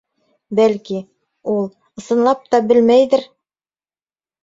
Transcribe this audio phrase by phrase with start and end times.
[0.59, 1.01] Бәлки,
[1.55, 1.63] ул,
[2.03, 3.31] ысынлап та, белмәйҙер...